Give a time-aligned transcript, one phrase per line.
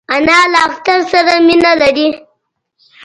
[0.15, 2.07] انا له اختر سره مینه لري